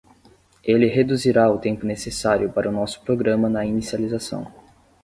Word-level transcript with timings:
Ele 0.63 0.87
reduzirá 0.87 1.51
o 1.51 1.59
tempo 1.59 1.85
necessário 1.85 2.51
para 2.51 2.67
o 2.67 2.71
nosso 2.71 3.01
programa 3.03 3.47
na 3.47 3.63
inicialização. 3.63 4.51